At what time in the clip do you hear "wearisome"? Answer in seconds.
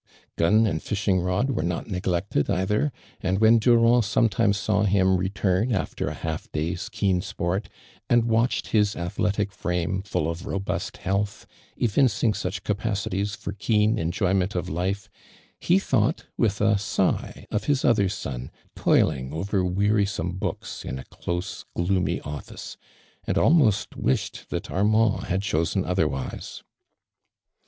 19.63-20.31